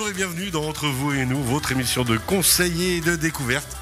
Bonjour 0.00 0.14
et 0.14 0.16
bienvenue 0.16 0.50
dans 0.50 0.66
Entre 0.66 0.86
vous 0.86 1.12
et 1.12 1.26
nous, 1.26 1.42
votre 1.42 1.72
émission 1.72 2.04
de 2.04 2.16
conseillers 2.16 2.96
et 2.96 3.00
de 3.02 3.16
découverte. 3.16 3.76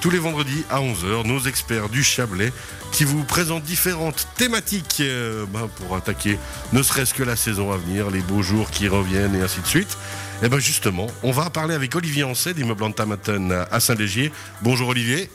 Tous 0.00 0.08
les 0.08 0.20
vendredis 0.20 0.62
à 0.70 0.78
11h, 0.78 1.26
nos 1.26 1.40
experts 1.40 1.88
du 1.88 2.04
Chablais 2.04 2.52
qui 2.92 3.02
vous 3.02 3.24
présentent 3.24 3.64
différentes 3.64 4.28
thématiques 4.36 4.98
euh, 5.00 5.46
ben, 5.46 5.68
pour 5.78 5.96
attaquer 5.96 6.38
ne 6.72 6.80
serait-ce 6.80 7.12
que 7.12 7.24
la 7.24 7.34
saison 7.34 7.72
à 7.72 7.76
venir, 7.76 8.08
les 8.08 8.20
beaux 8.20 8.40
jours 8.40 8.70
qui 8.70 8.86
reviennent 8.86 9.34
et 9.34 9.40
ainsi 9.40 9.60
de 9.60 9.66
suite. 9.66 9.98
Et 10.44 10.48
bien 10.48 10.60
justement, 10.60 11.08
on 11.24 11.32
va 11.32 11.50
parler 11.50 11.74
avec 11.74 11.92
Olivier 11.96 12.22
Ancet 12.22 12.54
d'immeuble 12.54 12.84
Antamaten 12.84 13.50
à 13.68 13.80
Saint-Légier. 13.80 14.30
Bonjour 14.62 14.90
Olivier. 14.90 15.28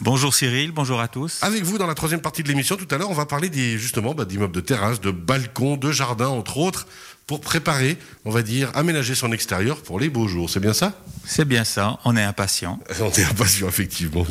Bonjour 0.00 0.34
Cyril, 0.34 0.70
bonjour 0.72 1.00
à 1.00 1.08
tous. 1.08 1.38
Avec 1.42 1.64
vous, 1.64 1.78
dans 1.78 1.86
la 1.86 1.94
troisième 1.94 2.20
partie 2.20 2.42
de 2.42 2.48
l'émission, 2.48 2.76
tout 2.76 2.86
à 2.90 2.98
l'heure, 2.98 3.10
on 3.10 3.14
va 3.14 3.26
parler 3.26 3.48
des, 3.48 3.78
justement 3.78 4.14
bah, 4.14 4.24
d'immeubles 4.24 4.54
de 4.54 4.60
terrasse, 4.60 5.00
de 5.00 5.10
balcons, 5.10 5.76
de 5.76 5.90
jardins, 5.90 6.28
entre 6.28 6.58
autres, 6.58 6.86
pour 7.26 7.40
préparer, 7.40 7.98
on 8.24 8.30
va 8.30 8.42
dire, 8.42 8.70
aménager 8.74 9.14
son 9.14 9.32
extérieur 9.32 9.82
pour 9.82 10.00
les 10.00 10.08
beaux 10.08 10.28
jours. 10.28 10.48
C'est 10.48 10.60
bien 10.60 10.72
ça? 10.72 10.92
C'est 11.24 11.44
bien 11.44 11.64
ça, 11.64 11.98
on 12.04 12.16
est 12.16 12.22
impatient. 12.22 12.80
On 13.00 13.10
est 13.10 13.24
impatient, 13.24 13.68
effectivement. 13.68 14.24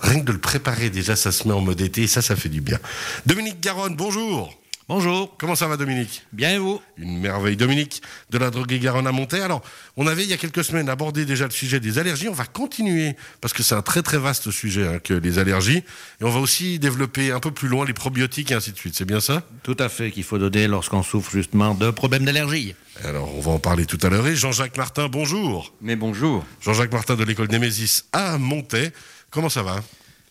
Rien 0.00 0.20
que 0.20 0.24
de 0.24 0.32
le 0.32 0.38
préparer, 0.38 0.88
déjà, 0.88 1.14
ça 1.14 1.30
se 1.30 1.46
met 1.46 1.54
en 1.54 1.60
mode 1.60 1.80
été 1.80 2.02
et 2.02 2.06
ça, 2.06 2.22
ça 2.22 2.36
fait 2.36 2.48
du 2.48 2.60
bien. 2.60 2.78
Dominique 3.26 3.60
Garonne, 3.60 3.96
bonjour. 3.96 4.54
Bonjour. 4.88 5.36
Comment 5.36 5.56
ça 5.56 5.66
va 5.66 5.76
Dominique? 5.76 6.22
Bien 6.32 6.52
et 6.52 6.58
vous? 6.58 6.80
Une 6.96 7.18
merveille 7.18 7.56
Dominique 7.56 8.02
de 8.30 8.38
la 8.38 8.50
droguée 8.50 8.78
Garonne 8.78 9.08
à 9.08 9.10
Monter. 9.10 9.40
Alors, 9.40 9.60
on 9.96 10.06
avait 10.06 10.22
il 10.22 10.30
y 10.30 10.32
a 10.32 10.36
quelques 10.36 10.62
semaines 10.62 10.88
abordé 10.88 11.24
déjà 11.24 11.44
le 11.46 11.50
sujet 11.50 11.80
des 11.80 11.98
allergies. 11.98 12.28
On 12.28 12.32
va 12.32 12.44
continuer 12.44 13.16
parce 13.40 13.52
que 13.52 13.64
c'est 13.64 13.74
un 13.74 13.82
très 13.82 14.02
très 14.02 14.18
vaste 14.18 14.52
sujet 14.52 14.86
hein, 14.86 15.00
que 15.00 15.12
les 15.12 15.40
allergies. 15.40 15.82
Et 16.20 16.24
on 16.24 16.30
va 16.30 16.38
aussi 16.38 16.78
développer 16.78 17.32
un 17.32 17.40
peu 17.40 17.50
plus 17.50 17.66
loin 17.66 17.84
les 17.84 17.94
probiotiques 17.94 18.52
et 18.52 18.54
ainsi 18.54 18.70
de 18.70 18.76
suite. 18.76 18.94
C'est 18.94 19.04
bien 19.04 19.18
ça? 19.18 19.42
Tout 19.64 19.76
à 19.80 19.88
fait, 19.88 20.12
qu'il 20.12 20.22
faut 20.22 20.38
donner 20.38 20.68
lorsqu'on 20.68 21.02
souffre 21.02 21.32
justement 21.32 21.74
de 21.74 21.90
problèmes 21.90 22.24
d'allergie. 22.24 22.76
Alors, 23.02 23.34
on 23.34 23.40
va 23.40 23.50
en 23.50 23.58
parler 23.58 23.86
tout 23.86 23.98
à 24.02 24.08
l'heure. 24.08 24.28
Et 24.28 24.36
Jean-Jacques 24.36 24.76
Martin, 24.76 25.08
bonjour. 25.08 25.74
Mais 25.80 25.96
bonjour. 25.96 26.44
Jean-Jacques 26.60 26.92
Martin 26.92 27.16
de 27.16 27.24
l'école 27.24 27.48
Némésis 27.48 28.04
à 28.12 28.38
Montet. 28.38 28.92
Comment 29.30 29.48
ça 29.48 29.64
va? 29.64 29.82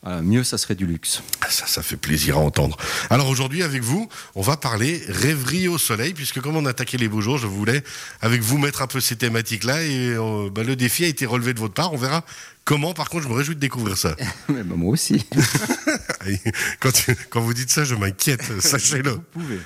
Euh, 0.07 0.21
mieux, 0.21 0.43
ça 0.43 0.59
serait 0.59 0.75
du 0.75 0.85
luxe. 0.85 1.23
Ah, 1.41 1.49
ça, 1.49 1.65
ça 1.65 1.81
fait 1.81 1.97
plaisir 1.97 2.37
à 2.37 2.39
entendre. 2.39 2.77
Alors 3.09 3.27
aujourd'hui, 3.27 3.63
avec 3.63 3.81
vous, 3.81 4.07
on 4.35 4.41
va 4.41 4.55
parler 4.55 5.01
rêverie 5.07 5.67
au 5.67 5.79
soleil, 5.79 6.13
puisque 6.13 6.41
comme 6.41 6.55
on 6.55 6.65
attaquait 6.67 6.97
les 6.97 7.07
beaux 7.07 7.21
jours, 7.21 7.39
je 7.39 7.47
voulais, 7.47 7.83
avec 8.21 8.41
vous, 8.41 8.59
mettre 8.59 8.83
un 8.83 8.87
peu 8.87 8.99
ces 8.99 9.15
thématiques-là. 9.15 9.81
Et 9.83 10.13
euh, 10.13 10.49
bah, 10.51 10.61
le 10.61 10.75
défi 10.75 11.05
a 11.05 11.07
été 11.07 11.25
relevé 11.25 11.55
de 11.55 11.59
votre 11.59 11.73
part. 11.73 11.91
On 11.91 11.97
verra 11.97 12.23
comment. 12.65 12.93
Par 12.93 13.09
contre, 13.09 13.23
je 13.23 13.29
me 13.29 13.33
réjouis 13.33 13.55
de 13.55 13.59
découvrir 13.59 13.97
ça. 13.97 14.15
Mais 14.49 14.61
bah, 14.61 14.75
moi 14.77 14.91
aussi. 14.91 15.25
quand, 16.79 16.91
quand, 17.31 17.41
vous 17.41 17.55
dites 17.55 17.71
ça, 17.71 17.83
je 17.83 17.95
m'inquiète, 17.95 18.43
sachez-le. 18.61 19.11
Vous 19.11 19.21
pouvez. 19.33 19.59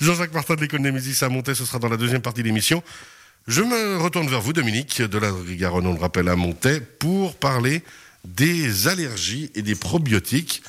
Jean-Jacques 0.00 0.34
Martin 0.34 0.56
de 0.56 0.62
l'école 0.62 0.80
Némésis 0.80 1.22
à 1.22 1.28
Montet, 1.28 1.54
ce 1.54 1.64
sera 1.64 1.78
dans 1.78 1.88
la 1.88 1.96
deuxième 1.96 2.22
partie 2.22 2.42
de 2.42 2.48
l'émission. 2.48 2.82
Je 3.46 3.62
me 3.62 3.98
retourne 3.98 4.28
vers 4.28 4.40
vous, 4.40 4.52
Dominique, 4.52 5.00
de 5.00 5.18
la 5.18 5.30
Garonne, 5.50 5.86
on 5.86 5.94
le 5.94 6.00
rappelle, 6.00 6.28
à 6.28 6.34
Montet, 6.34 6.80
pour 6.80 7.36
parler 7.36 7.82
des 8.24 8.88
allergies 8.88 9.50
et 9.54 9.62
des 9.62 9.74
probiotiques. 9.74 10.62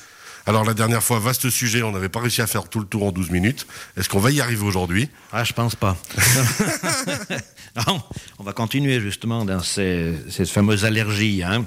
Alors 0.46 0.64
la 0.64 0.74
dernière 0.74 1.02
fois, 1.02 1.18
vaste 1.18 1.50
sujet, 1.50 1.82
on 1.82 1.92
n'avait 1.92 2.08
pas 2.08 2.20
réussi 2.20 2.40
à 2.40 2.46
faire 2.46 2.68
tout 2.68 2.80
le 2.80 2.86
tour 2.86 3.04
en 3.04 3.12
12 3.12 3.30
minutes. 3.30 3.66
Est-ce 3.96 4.08
qu'on 4.08 4.20
va 4.20 4.30
y 4.30 4.40
arriver 4.40 4.64
aujourd'hui? 4.64 5.08
Ah, 5.32 5.44
je 5.44 5.52
pense 5.52 5.76
pas. 5.76 5.96
non, 7.86 8.02
on 8.38 8.44
va 8.44 8.52
continuer 8.52 9.00
justement 9.00 9.44
dans 9.44 9.62
ces, 9.62 10.14
ces 10.30 10.46
fameuses 10.46 10.84
allergies. 10.84 11.42
Hein. 11.42 11.66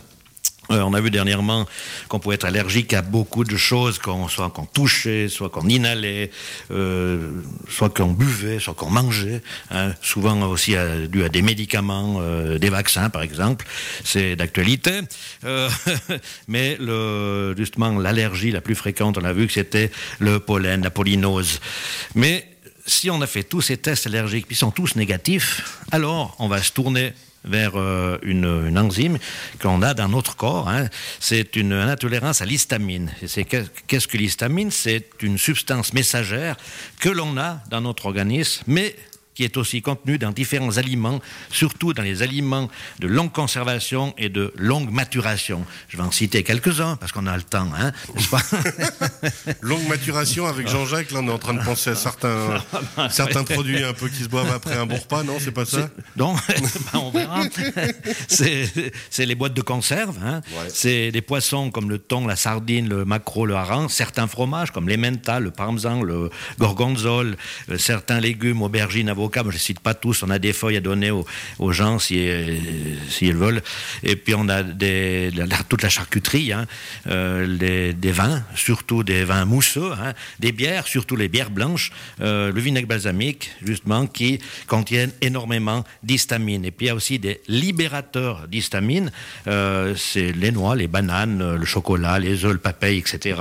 Euh, 0.71 0.81
on 0.81 0.93
a 0.93 1.01
vu 1.01 1.11
dernièrement 1.11 1.65
qu'on 2.07 2.19
pouvait 2.19 2.35
être 2.35 2.45
allergique 2.45 2.93
à 2.93 3.01
beaucoup 3.01 3.43
de 3.43 3.57
choses, 3.57 3.99
qu'on, 3.99 4.27
soit 4.27 4.49
qu'on 4.49 4.65
touchait, 4.65 5.27
soit 5.27 5.49
qu'on 5.49 5.67
inhalait, 5.67 6.31
euh, 6.71 7.31
soit 7.69 7.89
qu'on 7.89 8.11
buvait, 8.11 8.59
soit 8.59 8.73
qu'on 8.73 8.89
mangeait. 8.89 9.41
Hein. 9.71 9.93
souvent 10.01 10.41
aussi 10.47 10.75
dû 11.09 11.23
à 11.23 11.29
des 11.29 11.41
médicaments, 11.41 12.19
euh, 12.21 12.57
des 12.57 12.69
vaccins 12.69 13.09
par 13.09 13.21
exemple. 13.21 13.65
C'est 14.03 14.35
d'actualité. 14.35 15.01
Euh, 15.43 15.69
mais 16.47 16.77
le, 16.79 17.53
justement, 17.57 17.97
l'allergie 17.99 18.51
la 18.51 18.61
plus 18.61 18.75
fréquente, 18.75 19.17
on 19.17 19.25
a 19.25 19.33
vu 19.33 19.47
que 19.47 19.53
c'était 19.53 19.91
le 20.19 20.39
pollen, 20.39 20.81
la 20.83 20.89
pollinose. 20.89 21.59
Mais 22.15 22.47
si 22.85 23.09
on 23.09 23.21
a 23.21 23.27
fait 23.27 23.43
tous 23.43 23.61
ces 23.61 23.77
tests 23.77 24.07
allergiques, 24.07 24.47
qui 24.47 24.55
sont 24.55 24.71
tous 24.71 24.95
négatifs, 24.95 25.79
alors 25.91 26.35
on 26.39 26.47
va 26.47 26.61
se 26.61 26.71
tourner 26.71 27.13
vers 27.45 27.73
euh, 27.75 28.17
une, 28.21 28.67
une, 28.67 28.77
enzyme 28.77 29.17
qu'on 29.61 29.81
a 29.81 29.93
dans 29.93 30.09
notre 30.09 30.35
corps. 30.35 30.69
Hein. 30.69 30.87
C'est 31.19 31.55
une, 31.55 31.73
intolérance 31.73 32.41
à 32.41 32.45
l'histamine. 32.45 33.11
Qu'est-ce 33.87 34.07
que 34.07 34.17
l'histamine? 34.17 34.71
C'est 34.71 35.09
une 35.21 35.37
substance 35.37 35.93
messagère 35.93 36.55
que 36.99 37.09
l'on 37.09 37.37
a 37.37 37.59
dans 37.69 37.81
notre 37.81 38.05
organisme, 38.05 38.63
mais 38.67 38.95
qui 39.35 39.43
est 39.43 39.57
aussi 39.57 39.81
contenu 39.81 40.17
dans 40.17 40.31
différents 40.31 40.77
aliments, 40.77 41.19
surtout 41.51 41.93
dans 41.93 42.03
les 42.03 42.21
aliments 42.21 42.69
de 42.99 43.07
longue 43.07 43.31
conservation 43.31 44.13
et 44.17 44.29
de 44.29 44.53
longue 44.57 44.91
maturation. 44.91 45.65
Je 45.89 45.97
vais 45.97 46.03
en 46.03 46.11
citer 46.11 46.43
quelques-uns 46.43 46.95
parce 46.97 47.11
qu'on 47.11 47.27
a 47.27 47.35
le 47.35 47.43
temps, 47.43 47.69
hein, 47.77 47.91
n'est-ce 48.15 48.29
pas 48.29 48.41
Longue 49.61 49.87
maturation 49.87 50.45
avec 50.45 50.67
Jean-Jacques, 50.67 51.11
là 51.11 51.19
on 51.21 51.27
est 51.27 51.31
en 51.31 51.39
train 51.39 51.53
de 51.53 51.63
penser 51.63 51.91
à 51.91 51.95
certains, 51.95 52.63
certains 53.09 53.43
produits 53.43 53.83
un 53.83 53.93
peu 53.93 54.07
qui 54.09 54.23
se 54.23 54.29
boivent 54.29 54.53
après 54.53 54.75
un 54.75 54.85
bon 54.85 54.97
repas, 54.97 55.23
non 55.23 55.37
C'est 55.39 55.51
pas 55.51 55.65
ça 55.65 55.89
Non, 56.15 56.35
ben, 56.47 56.99
on 56.99 57.09
verra. 57.09 57.43
C'est 58.27 59.25
les 59.25 59.35
boîtes 59.35 59.53
de 59.53 59.61
conserve, 59.61 60.17
hein. 60.23 60.41
ouais. 60.51 60.69
c'est 60.69 61.11
des 61.11 61.21
poissons 61.21 61.71
comme 61.71 61.89
le 61.89 61.97
thon, 61.97 62.27
la 62.27 62.35
sardine, 62.35 62.87
le 62.89 63.05
maquereau, 63.05 63.45
le 63.45 63.55
hareng, 63.55 63.89
certains 63.89 64.27
fromages 64.27 64.71
comme 64.71 64.87
l'emmental, 64.87 65.43
le 65.43 65.51
parmesan, 65.51 66.01
le 66.01 66.29
gorgonzole, 66.59 67.35
euh, 67.69 67.77
certains 67.77 68.19
légumes, 68.19 68.61
aubergines, 68.61 69.09
avocats, 69.23 69.43
je 69.47 69.53
ne 69.53 69.59
cite 69.59 69.79
pas 69.79 69.93
tous, 69.93 70.23
on 70.23 70.29
a 70.29 70.39
des 70.39 70.53
feuilles 70.53 70.77
à 70.77 70.81
donner 70.81 71.11
aux, 71.11 71.71
gens 71.71 71.99
s'ils 71.99 72.59
si, 73.09 73.25
si 73.25 73.31
veulent. 73.31 73.61
Et 74.03 74.15
puis 74.15 74.35
on 74.35 74.49
a 74.49 74.63
toute 75.69 75.81
la 75.81 75.89
charcuterie, 75.89 76.51
hein, 76.51 76.65
euh, 77.07 77.45
les, 77.45 77.93
des 77.93 78.11
vins, 78.11 78.43
surtout 78.55 79.03
des 79.03 79.23
vins 79.23 79.45
mousseux, 79.45 79.91
hein, 79.93 80.13
des 80.39 80.51
bières, 80.51 80.87
surtout 80.87 81.15
les 81.15 81.29
bières 81.29 81.49
blanches, 81.49 81.91
euh, 82.21 82.51
le 82.51 82.61
vinaigre 82.61 82.87
balsamique, 82.87 83.51
justement, 83.63 84.07
qui 84.07 84.39
contiennent 84.67 85.13
énormément 85.21 85.83
d'histamine. 86.03 86.65
Et 86.65 86.71
puis 86.71 86.87
il 86.87 86.89
y 86.89 86.91
a 86.91 86.95
aussi 86.95 87.19
des 87.19 87.41
libérateurs 87.47 88.47
d'histamine, 88.47 89.11
euh, 89.47 89.95
c'est 89.95 90.31
les 90.31 90.51
noix, 90.51 90.75
les 90.75 90.87
bananes, 90.87 91.55
le 91.55 91.65
chocolat, 91.65 92.19
les 92.19 92.43
œufs, 92.45 92.53
le 92.53 92.59
papaye, 92.59 92.97
etc. 92.97 93.39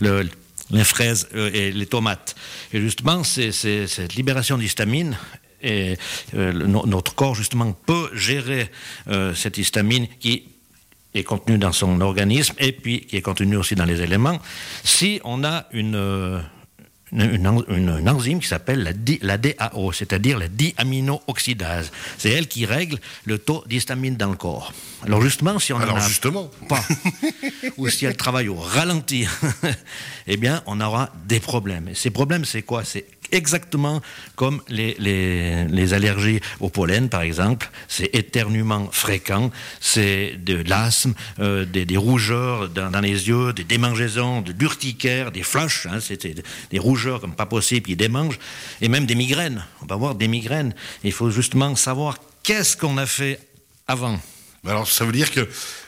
Le, 0.00 0.28
les 0.74 0.84
fraises 0.84 1.28
euh, 1.34 1.50
et 1.52 1.72
les 1.72 1.86
tomates. 1.86 2.34
Et 2.72 2.80
justement, 2.80 3.24
c'est 3.24 3.52
cette 3.52 4.14
libération 4.14 4.58
d'histamine 4.58 5.16
et 5.62 5.96
euh, 6.34 6.52
notre 6.52 7.14
corps 7.14 7.34
justement 7.34 7.72
peut 7.72 8.10
gérer 8.12 8.70
euh, 9.08 9.34
cette 9.34 9.56
histamine 9.56 10.06
qui 10.20 10.44
est 11.14 11.22
contenue 11.22 11.58
dans 11.58 11.72
son 11.72 12.00
organisme 12.02 12.54
et 12.58 12.72
puis 12.72 13.00
qui 13.06 13.16
est 13.16 13.22
contenue 13.22 13.56
aussi 13.56 13.74
dans 13.74 13.86
les 13.86 14.02
éléments 14.02 14.38
si 14.82 15.20
on 15.24 15.42
a 15.42 15.66
une 15.72 16.42
une, 17.14 17.62
une, 17.68 17.88
une, 17.98 18.08
enzyme 18.08 18.40
qui 18.40 18.48
s'appelle 18.48 18.82
la, 18.82 18.92
la, 19.22 19.38
DAO, 19.38 19.92
c'est-à-dire 19.92 20.38
la 20.38 20.48
diaminooxydase. 20.48 21.90
C'est 22.18 22.30
elle 22.30 22.48
qui 22.48 22.66
règle 22.66 22.98
le 23.24 23.38
taux 23.38 23.64
d'histamine 23.66 24.16
dans 24.16 24.30
le 24.30 24.36
corps. 24.36 24.72
Alors 25.04 25.22
justement, 25.22 25.58
si 25.58 25.72
on 25.72 25.78
Alors 25.78 25.96
en 25.96 25.98
a 25.98 26.08
justement. 26.08 26.50
pas, 26.68 26.82
ou 27.76 27.88
si 27.88 28.06
elle 28.06 28.16
travaille 28.16 28.48
au 28.48 28.56
ralenti, 28.56 29.26
eh 30.26 30.36
bien, 30.36 30.62
on 30.66 30.80
aura 30.80 31.10
des 31.26 31.40
problèmes. 31.40 31.88
Et 31.88 31.94
ces 31.94 32.10
problèmes, 32.10 32.44
c'est 32.44 32.62
quoi? 32.62 32.84
C'est 32.84 33.04
exactement 33.34 34.00
comme 34.36 34.62
les, 34.68 34.94
les, 34.98 35.94
allergies 35.94 36.40
au 36.60 36.70
pollen, 36.70 37.08
par 37.08 37.22
exemple. 37.22 37.70
C'est 37.88 38.14
éternuement 38.14 38.88
fréquent, 38.90 39.50
c'est 39.80 40.36
de 40.36 40.62
l'asthme, 40.68 41.14
euh, 41.40 41.64
des, 41.64 41.96
rougeurs 41.96 42.68
dans, 42.68 43.00
les 43.00 43.28
yeux, 43.28 43.52
des 43.52 43.64
démangeaisons, 43.64 44.40
de 44.40 44.52
l'urticaire, 44.58 45.32
des 45.32 45.42
flashs, 45.42 45.86
hein, 45.86 46.00
c'était 46.00 46.34
des 46.70 46.78
rougeurs 46.78 47.20
comme 47.20 47.34
pas 47.34 47.46
possible 47.46 47.86
qui 47.86 47.96
démangent, 47.96 48.38
et 48.80 48.88
même 48.88 49.06
des 49.06 49.14
migraines. 49.14 49.64
On 49.82 49.86
va 49.86 49.94
avoir 49.94 50.14
des 50.14 50.28
migraines. 50.28 50.74
Il 51.02 51.12
faut 51.12 51.30
justement 51.30 51.74
savoir 51.76 52.18
qu'est-ce 52.42 52.76
qu'on 52.76 52.96
a 52.98 53.06
fait 53.06 53.38
avant. 53.86 54.18
Alors 54.66 54.88
ça 54.88 55.04
veut 55.04 55.12
dire 55.12 55.30
que 55.30 55.46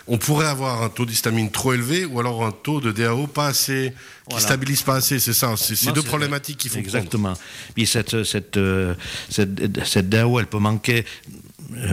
on 0.08 0.18
pourrait 0.18 0.46
avoir 0.46 0.82
un 0.82 0.88
taux 0.88 1.06
d'histamine 1.06 1.50
trop 1.50 1.72
élevé 1.72 2.04
ou 2.04 2.20
alors 2.20 2.44
un 2.44 2.52
taux 2.52 2.80
de 2.80 2.92
DAO 2.92 3.26
pas 3.26 3.48
assez 3.48 3.92
qui 3.92 4.30
voilà. 4.30 4.44
stabilise 4.44 4.82
pas 4.82 4.96
assez, 4.96 5.18
c'est 5.18 5.32
ça. 5.32 5.54
C'est 5.56 5.76
ces 5.76 5.92
deux 5.92 6.02
problématiques 6.02 6.58
qu'il 6.58 6.70
faut 6.70 6.78
exactement. 6.78 7.32
Prendre. 7.32 7.40
Puis 7.74 7.86
cette 7.86 8.22
cette, 8.24 8.56
euh, 8.56 8.94
cette 9.30 9.84
cette 9.84 10.08
DAO, 10.08 10.38
elle 10.38 10.46
peut 10.46 10.58
manquer 10.58 11.04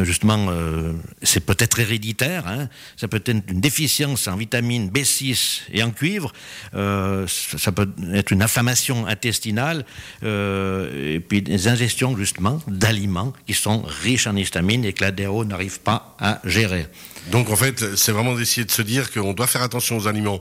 justement, 0.04 0.48
euh, 0.50 0.94
c'est 1.22 1.40
peut-être 1.40 1.80
héréditaire, 1.80 2.48
hein, 2.48 2.68
ça 2.98 3.08
peut 3.08 3.18
être 3.18 3.30
une 3.30 3.42
déficience 3.42 4.28
en 4.28 4.36
vitamine 4.36 4.90
B6 4.90 5.62
et 5.72 5.82
en 5.84 5.92
cuivre, 5.92 6.32
euh, 6.76 7.26
ça 7.28 7.72
peut 7.72 7.90
être 8.14 8.32
une 8.32 8.44
inflammation 8.44 9.08
intestinale, 9.08 9.86
euh, 10.24 11.16
et 11.16 11.20
puis 11.20 11.42
des 11.42 11.68
ingestions 11.68 12.16
justement 12.18 12.62
d'aliments 12.68 13.34
qui 13.48 13.54
sont 13.54 13.84
riches 13.84 14.28
en 14.28 14.36
histamine 14.36 14.86
et 14.86 14.94
que 14.94 15.04
la 15.04 15.12
DAO 15.12 15.46
n'arrive 15.46 15.80
pas 15.80 16.16
à 16.20 16.40
gérer. 16.44 16.88
Donc 17.32 17.50
en 17.50 17.56
fait, 17.56 17.96
c'est 17.96 18.12
vraiment 18.12 18.36
d'essayer 18.36 18.66
de 18.66 18.72
se 18.72 18.82
dire 18.82 19.12
qu'on 19.12 19.34
doit 19.34 19.48
faire 19.48 19.64
attention 19.64 19.98
aux 19.98 20.08
aliments 20.08 20.40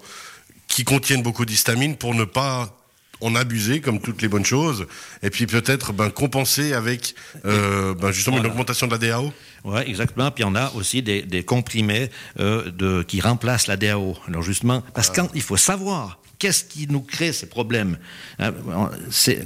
qui 0.66 0.84
contiennent 0.84 1.22
beaucoup 1.22 1.44
d'histamine 1.44 1.96
pour 1.96 2.14
ne 2.14 2.24
pas 2.24 2.81
en 3.22 3.34
abuser 3.34 3.80
comme 3.80 4.00
toutes 4.00 4.20
les 4.20 4.28
bonnes 4.28 4.44
choses, 4.44 4.86
et 5.22 5.30
puis 5.30 5.46
peut-être 5.46 5.92
ben, 5.92 6.10
compenser 6.10 6.72
avec 6.72 7.14
euh, 7.44 7.94
ben, 7.94 8.10
justement 8.10 8.38
une 8.38 8.46
augmentation 8.46 8.86
de 8.86 8.92
la 8.92 8.98
DAO. 8.98 9.32
Oui, 9.64 9.80
exactement. 9.86 10.30
Puis 10.30 10.44
on 10.44 10.54
a 10.54 10.72
aussi 10.74 11.02
des, 11.02 11.44
comprimés 11.44 12.10
euh, 12.40 12.70
de, 12.70 13.02
qui 13.02 13.20
remplacent 13.20 13.68
la 13.68 13.76
DAO. 13.76 14.16
Alors 14.28 14.42
justement, 14.42 14.82
parce 14.94 15.10
qu'il 15.10 15.42
faut 15.42 15.56
savoir 15.56 16.18
qu'est-ce 16.38 16.64
qui 16.64 16.88
nous 16.88 17.00
crée 17.00 17.32
ces 17.32 17.46
problèmes 17.46 17.96
hein, 18.40 18.52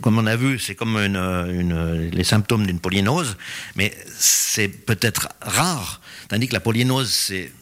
Comme 0.00 0.19
on 0.19 0.26
a 0.26 0.37
vu, 0.37 0.58
c'est 0.58 0.75
comme 0.75 0.99
les 0.99 2.25
symptômes 2.25 2.67
d'une 2.67 2.81
polynose, 2.81 3.37
mais 3.75 3.94
c'est 4.19 4.69
peut-être 4.69 5.28
rare, 5.43 6.00
tandis 6.28 6.49
que 6.49 6.55
la 6.55 6.61
polynose, 6.61 7.11
c'est 7.11 7.52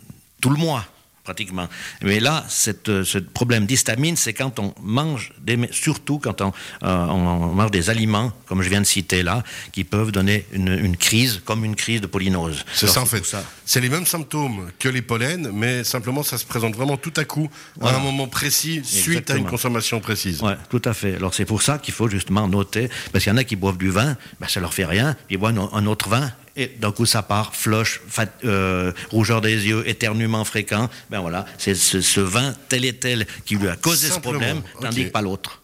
tout 0.41 0.51
le 0.51 0.57
mois 0.57 0.87
pratiquement. 1.25 1.69
Mais 2.03 2.21
là, 2.21 2.45
cette, 2.49 3.03
ce 3.03 3.19
problème 3.19 3.65
d'histamine, 3.65 4.15
c'est 4.15 4.35
quand 4.35 4.59
on 4.59 4.75
mange, 4.83 5.33
des, 5.41 5.59
surtout 5.73 6.19
quand 6.19 6.43
on, 6.43 6.53
euh, 6.83 7.07
on, 7.07 7.55
mange 7.55 7.71
des 7.71 7.89
aliments, 7.89 8.31
comme 8.47 8.63
je 8.63 8.69
viens 8.69 8.83
de 8.83 8.87
citer 8.87 9.23
là, 9.23 9.43
qui 9.73 9.85
peuvent 9.85 10.13
donner 10.13 10.45
une, 10.53 10.97
crise, 10.99 11.41
comme 11.45 11.65
une 11.65 11.77
crise 11.77 12.03
de 12.03 12.07
polynose. 12.07 12.65
C'est 12.75 12.87
ça 12.87 13.01
en 13.01 13.07
fait. 13.07 13.25
C'est 13.65 13.81
les 13.81 13.89
mêmes 13.89 14.05
symptômes 14.05 14.71
que 14.79 14.89
les 14.91 15.01
pollens, 15.01 15.51
mais 15.53 15.83
simplement 15.83 16.23
ça 16.23 16.37
se 16.37 16.45
présente 16.45 16.77
vraiment 16.77 16.99
tout 16.99 17.15
à 17.17 17.25
coup, 17.25 17.49
à 17.81 17.97
un 17.97 18.01
moment 18.01 18.29
précis, 18.29 18.83
suite 18.85 19.31
à 19.31 19.37
une 19.37 19.47
consommation 19.47 20.01
précise. 20.01 20.43
Oui, 20.43 20.53
tout 20.69 20.83
à 20.85 20.93
fait. 20.93 21.17
Alors 21.17 21.33
c'est 21.33 21.47
pour 21.47 21.63
ça 21.63 21.79
qu'il 21.79 21.95
faut 21.95 22.09
justement 22.09 22.47
noter, 22.47 22.91
parce 23.13 23.25
qu'il 23.25 23.33
y 23.33 23.35
en 23.35 23.39
a 23.39 23.45
qui 23.45 23.57
boivent 23.57 23.79
du 23.79 23.91
vin, 23.91 24.17
ben, 24.41 24.47
ça 24.47 24.61
leur 24.61 24.75
fait 24.75 24.85
rien, 24.85 25.17
ils 25.31 25.39
boivent 25.39 25.71
un 25.73 25.87
autre 25.87 26.11
vin, 26.11 26.31
et 26.57 26.69
d'un 26.69 26.93
coup 26.93 27.07
ça 27.07 27.23
part, 27.23 27.55
flush, 27.55 28.01
euh, 28.45 28.93
rougeur 29.11 29.41
des 29.41 29.67
yeux, 29.67 29.89
éternuement 29.89 30.45
fréquent. 30.45 30.89
Ben 31.11 31.21
voilà, 31.21 31.47
c'est 31.59 31.75
ce, 31.75 32.21
vin 32.21 32.55
tel 32.69 32.85
et 32.85 32.93
tel 32.93 33.27
qui 33.45 33.57
lui 33.57 33.69
a 33.69 33.77
causé 33.77 34.09
ce 34.09 34.21
problème, 34.21 34.63
tandis 34.81 35.07
que 35.07 35.11
pas 35.11 35.23
l'autre. 35.23 35.61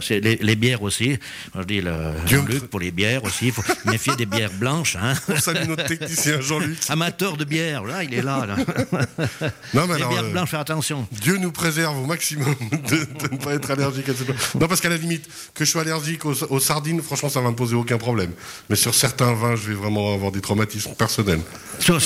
C'est 0.00 0.20
les, 0.20 0.36
les, 0.36 0.56
bières 0.56 0.82
aussi. 0.82 1.18
Je 1.56 1.62
dis 1.62 1.80
le 1.80 1.92
Jean-Luc 2.26 2.68
pour 2.68 2.78
les 2.78 2.92
bières 2.92 3.24
aussi. 3.24 3.46
Il 3.46 3.52
faut 3.52 3.62
méfier 3.86 4.14
des 4.14 4.26
bières 4.26 4.52
blanches. 4.52 4.96
Hein. 4.96 5.14
On 5.28 5.36
salue 5.36 5.66
notre 5.68 5.84
technicien 5.84 6.40
Jean-Luc. 6.40 6.78
Amateur 6.88 7.36
de 7.36 7.44
bière, 7.44 7.82
là, 7.84 8.04
il 8.04 8.14
est 8.14 8.22
là. 8.22 8.46
Non, 9.74 9.86
mais 9.86 9.98
les 9.98 10.04
bières 10.04 10.24
euh, 10.24 10.30
blanches, 10.30 10.50
fais 10.50 10.56
attention. 10.58 11.06
Dieu 11.10 11.36
nous 11.38 11.50
préserve 11.50 11.98
au 11.98 12.06
maximum 12.06 12.54
de, 12.70 12.96
ne 13.32 13.36
pas 13.38 13.54
être 13.54 13.70
allergique 13.70 14.08
à 14.08 14.12
ce 14.14 14.58
Non, 14.58 14.68
parce 14.68 14.80
qu'à 14.80 14.88
la 14.88 14.96
limite, 14.96 15.28
que 15.54 15.64
je 15.64 15.70
sois 15.70 15.82
allergique 15.82 16.24
aux, 16.24 16.60
sardines, 16.60 17.02
franchement, 17.02 17.28
ça 17.28 17.40
va 17.40 17.50
me 17.50 17.56
poser 17.56 17.74
aucun 17.74 17.98
problème. 17.98 18.32
Mais 18.68 18.76
sur 18.76 18.94
certains 18.94 19.32
vins, 19.32 19.56
je 19.56 19.68
vais 19.68 19.74
vraiment 19.74 20.14
avoir 20.14 20.30
des 20.32 20.40
traumatismes 20.40 20.94
personnels. 20.94 21.40
Sur, 21.78 21.98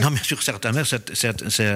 non, 0.00 0.10
mais 0.10 0.22
sur 0.22 0.42
certains 0.42 0.72
vins, 0.72 0.84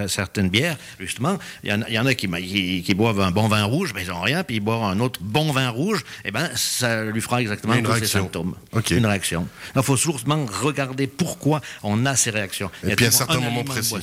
certaines 0.09 0.49
bières, 0.49 0.77
justement, 0.99 1.39
il 1.63 1.85
y, 1.89 1.99
en 1.99 2.07
a 2.07 2.15
qui, 2.15 2.83
qui, 2.83 2.95
boivent 2.95 3.21
un 3.21 3.31
bon 3.31 3.49
vin 3.49 3.65
rouge, 3.65 3.93
mais 3.95 4.03
ils 4.03 4.09
n'ont 4.09 4.21
rien, 4.21 4.43
puis 4.43 4.56
boire 4.61 4.85
un 4.85 5.01
autre 5.01 5.21
bon 5.23 5.53
vin 5.53 5.69
rouge, 5.69 6.05
eh 6.25 6.31
ben, 6.31 6.51
ça 6.55 7.05
lui 7.05 7.21
fera 7.21 7.41
exactement 7.41 7.81
tous 7.83 7.99
ces 7.99 8.07
symptômes. 8.07 8.55
Une 8.91 9.07
réaction. 9.07 9.47
Il 9.75 9.83
faut 9.83 9.97
toujours 9.97 10.21
regarder 10.63 11.07
pourquoi 11.07 11.61
on 11.83 12.07
a 12.07 12.17
ces 12.17 12.31
réactions. 12.31 12.71
Et 12.87 12.97
puis 12.97 13.07
à 13.07 13.09
un 13.09 13.13
certain 13.13 13.41
moment 13.41 13.65
précis. 13.65 13.95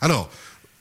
Alors, 0.00 0.30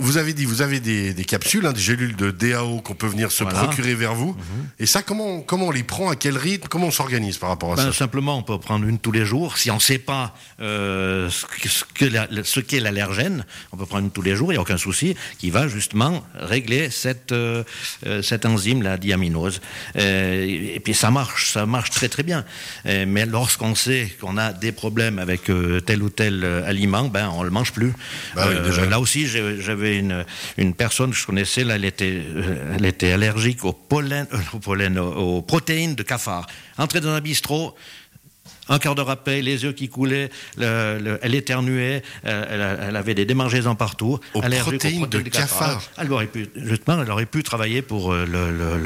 vous 0.01 0.15
avez 0.15 0.33
dit, 0.33 0.45
vous 0.45 0.61
avez 0.61 0.79
des, 0.79 1.13
capsules, 1.25 1.65
hein, 1.65 1.73
des 1.73 1.81
gélules 1.81 2.15
de 2.15 2.31
DAO 2.31 2.79
qu'on 2.79 2.95
peut 2.95 3.07
venir 3.07 3.31
se 3.33 3.43
procurer 3.43 3.95
vers 3.95 4.15
vous. 4.15 4.31
Mhm. 4.31 4.69
Et 4.79 4.85
ça, 4.85 5.01
comment, 5.01 5.41
comment 5.41 5.67
on 5.67 5.71
les 5.71 5.83
prend 5.83 6.09
À 6.09 6.15
quel 6.15 6.37
rythme 6.37 6.67
Comment 6.69 6.87
on 6.87 6.91
s'organise 6.91 7.37
par 7.37 7.49
rapport 7.49 7.73
à 7.73 7.75
ben, 7.75 7.85
ça 7.87 7.91
Simplement, 7.91 8.37
on 8.37 8.43
peut 8.43 8.57
prendre 8.57 8.87
une 8.87 8.97
tous 8.97 9.11
les 9.11 9.25
jours. 9.25 9.57
Si 9.57 9.69
on 9.69 9.75
ne 9.75 9.79
sait 9.81 9.97
pas 9.97 10.33
euh, 10.61 11.29
ce 11.29 12.59
qu'est 12.61 12.79
l'allergène, 12.79 13.45
on 13.73 13.77
peut 13.77 13.85
prendre 13.85 14.05
une 14.05 14.11
tous 14.11 14.21
les 14.21 14.37
jours, 14.37 14.51
il 14.51 14.55
n'y 14.55 14.57
a 14.57 14.61
aucun 14.61 14.77
souci, 14.77 15.15
qui 15.37 15.49
va 15.49 15.67
justement 15.67 16.23
régler 16.33 16.89
cette, 16.89 17.33
euh, 17.33 17.63
euh, 18.07 18.21
cette 18.21 18.45
enzyme, 18.45 18.81
la 18.81 18.97
diaminose. 18.97 19.59
et 19.95 20.79
puis 20.83 20.93
ça 20.93 21.11
marche, 21.11 21.51
ça 21.51 21.65
marche 21.65 21.89
très 21.89 22.07
très 22.07 22.23
bien. 22.23 22.45
mais 22.85 23.25
lorsqu'on 23.25 23.75
sait 23.75 24.09
qu'on 24.21 24.37
a 24.37 24.53
des 24.53 24.71
problèmes 24.71 25.19
avec 25.19 25.51
tel 25.85 26.03
ou 26.03 26.09
tel 26.09 26.45
aliment, 26.65 27.09
ben, 27.09 27.29
on 27.33 27.41
ne 27.41 27.45
le 27.45 27.51
mange 27.51 27.73
plus. 27.73 27.93
Bah 28.35 28.47
là 28.89 28.99
aussi, 28.99 29.27
j'avais 29.27 29.88
une, 29.97 30.73
personne 30.73 31.11
que 31.11 31.15
je 31.15 31.25
connaissais, 31.25 31.63
là, 31.63 31.75
elle 31.75 31.85
était, 31.85 32.21
euh, 32.35 32.75
elle 32.75 32.85
était 32.85 33.11
allergique 33.11 33.63
au 33.65 33.73
pollen, 33.73 34.27
euh, 34.33 34.37
au 34.53 34.59
pollen 34.59 34.97
aux, 34.99 35.41
protéines 35.41 35.95
de 35.95 36.03
cafard. 36.03 36.47
Entrer 36.77 37.01
dans 37.01 37.09
un 37.09 37.21
bistrot, 37.21 37.75
un 38.69 38.79
quart 38.79 38.95
d'heure 38.95 39.09
après, 39.09 39.41
les 39.41 39.63
yeux 39.63 39.73
qui 39.73 39.89
coulaient, 39.89 40.29
elle 40.57 41.35
éternuait, 41.35 42.03
euh, 42.25 42.77
elle, 42.87 42.95
avait 42.95 43.15
des 43.15 43.25
démangeaisons 43.25 43.75
partout. 43.75 44.19
Aux 44.33 44.41
protéines, 44.41 45.07
de, 45.07 45.19
cafard. 45.21 45.81
Elle 45.97 46.11
aurait 46.11 46.27
pu, 46.27 46.47
justement, 46.55 47.01
elle 47.01 47.11
aurait 47.11 47.25
pu 47.25 47.43
travailler 47.43 47.81
pour 47.81 48.13
euh, 48.13 48.25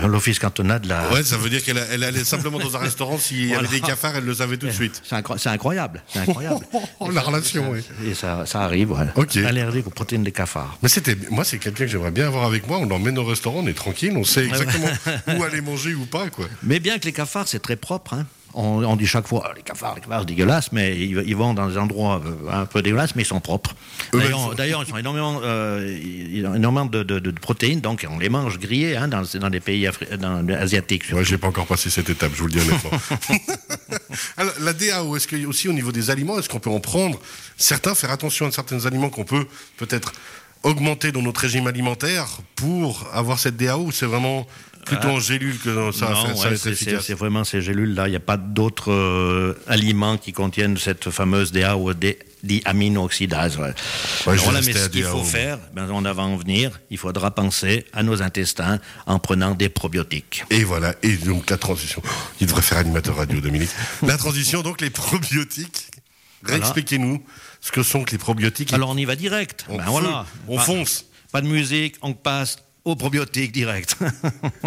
l'office 0.08 0.40
cantonal 0.40 0.82
de 0.82 0.90
la. 0.90 1.12
Ouais, 1.12 1.24
ça 1.24 1.38
veut 1.38 1.50
dire 1.50 1.62
qu'elle 1.64 1.78
allait 1.78 2.24
simplement 2.24 2.60
dans 2.60 2.76
un 2.78 2.80
restaurant, 2.84 3.18
s'il 3.18 3.50
y 3.50 3.54
avait 3.54 3.68
des 3.68 3.82
cafards, 3.82 4.16
elle 4.16 4.26
le 4.26 4.34
savait 4.34 4.58
tout 4.58 4.68
de 4.68 4.72
suite. 4.72 5.02
C'est 5.04 5.50
incroyable. 5.50 6.02
C'est 6.08 6.20
incroyable. 6.28 6.66
la 7.12 7.22
relation, 7.22 7.72
oui. 7.72 7.80
Et 8.06 8.14
ça, 8.14 8.46
ça 8.46 8.62
arrive, 8.62 8.90
voilà. 8.90 9.14
Allergique 9.46 9.88
aux 9.88 9.92
protéines 9.92 10.24
de 10.24 10.30
cafards. 10.30 10.78
Mais 10.82 10.90
c'était, 10.90 11.18
moi, 11.30 11.44
c'est 11.44 11.58
quelqu'un 11.58 11.86
que 11.86 11.92
j'aimerais 11.92 12.12
bien 12.12 12.28
avoir 12.28 12.46
avec 12.46 12.68
moi. 12.68 12.78
On 12.78 12.86
l'emmène 12.86 13.18
au 13.18 13.26
restaurant, 13.26 13.60
on 13.64 13.68
est 13.68 13.74
tranquille, 13.74 14.14
on 14.16 14.24
sait 14.24 14.46
exactement 14.46 14.88
où 15.38 15.44
aller 15.44 15.62
manger 15.62 15.94
ou 15.94 16.06
pas, 16.06 16.30
quoi. 16.30 16.46
Mais 16.64 16.80
bien 16.80 17.00
que 17.00 17.06
les 17.06 17.12
cafards, 17.12 17.48
c'est 17.48 17.62
très 17.62 17.76
propre, 17.76 18.14
hein. 18.14 18.26
On, 18.56 18.96
dit 18.96 19.08
chaque 19.08 19.28
fois, 19.28 19.52
les 19.56 19.64
cafards, 19.64 19.96
les 19.96 20.02
cafards, 20.02 20.22
c'est 20.22 20.28
dégueulasse, 20.28 20.72
mais 20.72 20.98
ils, 20.98 21.36
vont 21.36 21.54
dans 21.54 21.68
des 21.68 21.78
endroits 21.78 22.22
euh, 22.24 22.52
un 22.52 22.66
peu 22.66 22.82
dégueulasses, 22.82 23.16
mais 23.16 23.24
ils 23.24 23.26
sont 23.26 23.40
propres. 23.40 23.76
D'ailleurs, 24.58 24.84
ils 24.88 24.94
ont 24.94 24.98
énormément, 24.98 25.42
euh, 25.44 26.56
énormément 26.56 26.86
de, 26.86 27.32
protéines, 27.32 27.82
donc 27.82 28.06
on 28.10 28.20
les 28.20 28.30
mange 28.30 28.60
grillés 28.60 28.96
hein, 28.96 29.08
dans, 29.08 29.24
dans, 29.40 29.50
des 29.50 29.60
pays 29.60 29.88
asiatiques. 29.88 31.06
Ouais, 31.12 31.26
j'ai 31.26 31.38
pas 31.38 31.48
encore 31.48 31.66
passé 31.66 31.90
cette 31.90 32.10
étape, 32.10 32.32
je 32.36 32.42
vous 32.42 32.48
le 32.48 32.54
dis 32.54 32.60
honnêtement. 32.60 32.92
Alors, 34.38 34.54
la 34.62 34.74
DAO, 34.74 35.16
est-ce 35.16 35.28
que 35.28 35.46
aussi 35.46 35.68
au 35.68 35.74
niveau 35.74 35.92
des 35.92 36.10
aliments, 36.10 36.38
est-ce 36.38 36.50
qu'on 36.50 36.60
peut 36.60 36.70
en 36.70 36.80
prendre? 36.80 37.20
Certains, 37.58 37.96
faire 37.96 38.12
attention 38.12 38.46
à 38.48 38.52
certains 38.52 38.86
aliments 38.86 39.10
qu'on 39.10 39.26
peut 39.26 39.46
peut-être 39.78 40.14
augmenter 40.64 41.12
dans 41.12 41.22
notre 41.22 41.42
régime 41.42 41.68
alimentaire 41.68 42.28
pour 42.56 43.08
avoir 43.14 43.40
cette 43.40 43.58
DAO 43.58 43.92
C'est 43.92 44.06
vraiment 44.06 44.48
plutôt 44.86 45.10
en 45.10 45.20
gélule 45.20 45.58
que 45.60 45.92
ça, 45.92 46.10
non, 46.10 46.36
ça, 46.36 46.50
C'est 46.56 47.14
vraiment 47.14 47.44
ces 47.44 47.62
gélules-là. 47.62 48.08
Il 48.08 48.12
n'y 48.12 48.18
a 48.18 48.22
pas 48.22 48.38
d'autres 48.38 48.92
euh, 48.92 49.58
aliments 49.68 50.18
qui 50.18 50.34
contiennent 50.34 50.78
cette 50.78 51.10
fameuse 51.10 51.52
DA 51.52 51.78
ou 51.78 51.92
diamino-oxydase. 52.44 53.58
Ouais. 53.58 53.74
voilà, 54.26 54.62
mais 54.62 54.74
ce 54.74 54.90
qu'il 54.90 55.04
faut 55.04 55.24
faire, 55.24 55.60
ben, 55.74 55.90
on 55.90 56.02
va 56.02 56.24
en 56.24 56.38
venir, 56.38 56.80
il 56.90 56.98
faudra 56.98 57.32
penser 57.32 57.86
à 57.94 58.04
nos 58.04 58.22
intestins 58.22 58.80
en 59.06 59.20
prenant 59.20 59.56
des 59.56 59.70
probiotiques. 59.70 60.44
Et 60.50 60.64
voilà, 60.64 60.96
et 61.04 61.16
donc 61.18 61.50
la 61.50 61.58
transition. 61.58 62.02
Il 62.42 62.48
devrait 62.48 62.62
faire 62.62 62.78
animateur 62.80 63.16
radio, 63.16 63.40
Dominique. 63.40 63.72
la 64.02 64.18
transition, 64.18 64.62
donc 64.62 64.82
les 64.82 64.90
probiotiques. 64.90 65.88
Réexpliquez-nous 66.44 67.24
ce 67.62 67.72
que 67.72 67.84
sont 67.84 68.04
que 68.04 68.12
les 68.12 68.18
probiotiques. 68.18 68.74
Alors 68.74 68.90
on 68.90 68.98
y 68.98 69.06
va 69.06 69.16
direct. 69.16 69.66
On, 69.70 69.78
ben, 69.78 69.86
voilà. 69.88 70.26
on 70.48 70.60
fonce. 70.60 71.06
Pas 71.32 71.42
de 71.42 71.48
musique, 71.48 71.96
on 72.02 72.14
passe 72.14 72.58
aux 72.86 72.96
probiotiques 72.96 73.52
direct. 73.52 73.98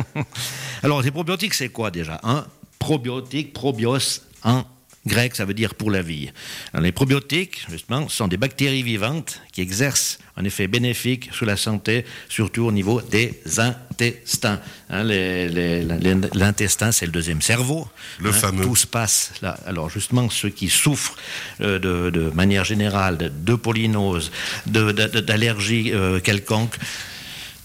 Alors, 0.82 1.02
les 1.02 1.11
probiotiques, 1.11 1.54
c'est 1.54 1.68
quoi 1.68 1.90
déjà 1.90 2.20
Un 2.23 2.46
probiotique, 2.78 3.52
probios, 3.52 4.20
en 4.42 4.64
grec, 5.06 5.37
ça 5.37 5.44
veut 5.44 5.54
dire 5.54 5.75
pour 5.75 5.90
la 5.90 6.02
vie. 6.02 6.30
les 6.75 6.92
probiotiques, 6.92 7.64
justement, 7.70 8.08
sont 8.08 8.28
des 8.28 8.37
bactéries 8.37 8.82
vivantes 8.82 9.40
qui 9.52 9.61
exercent 9.61 10.18
un 10.37 10.44
effet 10.44 10.66
bénéfique 10.66 11.30
sur 11.32 11.46
la 11.46 11.56
santé, 11.56 12.04
surtout 12.28 12.62
au 12.62 12.73
niveau 12.73 13.00
des 13.00 13.40
intestins. 13.58 14.61
Hein, 14.90 15.04
l'intestin, 15.04 16.92
c'est 16.92 17.06
le 17.06 17.12
deuxième 17.12 17.40
cerveau. 17.40 17.88
Le 18.18 18.30
hein, 18.30 18.32
fameux. 18.32 18.64
Tout 18.64 18.76
se 18.76 18.87
passe 18.87 19.32
là. 19.42 19.58
Alors, 19.66 19.88
justement, 19.88 20.28
ceux 20.28 20.50
qui 20.50 20.68
souffrent 20.68 21.16
euh, 21.61 21.78
de, 21.78 22.30
manière 22.35 22.64
générale 22.64 23.32
de, 23.32 23.54
polynose, 23.54 24.30
d'allergie 24.66 25.92
euh, 25.94 26.20
quelconque, 26.20 26.76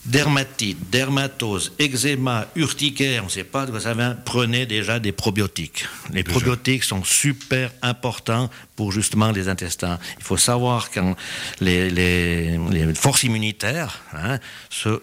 dermatite, 0.05 0.89
dermatose, 0.89 1.73
eczéma, 1.79 2.47
urticaire, 2.55 3.21
on 3.23 3.25
ne 3.25 3.31
sait 3.31 3.43
pas 3.43 3.65
de 3.65 3.71
quoi 3.71 3.79
ça 3.79 3.93
vient, 3.93 4.17
prenez 4.25 4.65
déjà 4.65 4.99
des 4.99 5.11
probiotiques. 5.11 5.85
Les 6.11 6.23
probiotiques 6.23 6.83
sont 6.83 7.03
super 7.03 7.71
importants 7.81 8.49
pour 8.75 8.91
justement 8.91 9.31
les 9.31 9.47
intestins. 9.47 9.99
Il 10.17 10.23
faut 10.23 10.37
savoir 10.37 10.89
quand 10.91 11.15
les, 11.59 12.59
forces 12.95 13.23
immunitaires 13.23 14.01
hein, 14.13 14.39
se, 14.69 15.01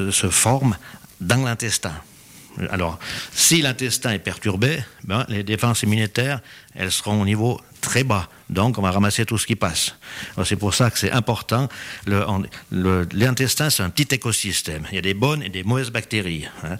euh, 0.00 0.10
se 0.10 0.28
forment 0.28 0.76
dans 1.20 1.44
l'intestin. 1.44 1.94
Alors, 2.70 2.98
si 3.32 3.62
l'intestin 3.62 4.12
est 4.12 4.18
perturbé, 4.18 4.82
ben, 5.04 5.24
les 5.28 5.42
défenses 5.42 5.82
immunitaires, 5.82 6.40
elles 6.74 6.92
seront 6.92 7.22
au 7.22 7.24
niveau 7.24 7.60
très 7.80 8.04
bas. 8.04 8.28
Donc, 8.50 8.78
on 8.78 8.82
va 8.82 8.90
ramasser 8.90 9.24
tout 9.24 9.38
ce 9.38 9.46
qui 9.46 9.56
passe. 9.56 9.94
C'est 10.44 10.56
pour 10.56 10.74
ça 10.74 10.90
que 10.90 10.98
c'est 10.98 11.12
important. 11.12 11.68
L'intestin, 12.70 13.70
c'est 13.70 13.82
un 13.82 13.90
petit 13.90 14.14
écosystème. 14.14 14.84
Il 14.90 14.96
y 14.96 14.98
a 14.98 15.02
des 15.02 15.14
bonnes 15.14 15.42
et 15.42 15.48
des 15.48 15.62
mauvaises 15.62 15.90
bactéries. 15.90 16.46
Hein. 16.64 16.76